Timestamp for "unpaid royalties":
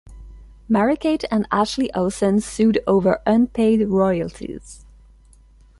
3.27-4.83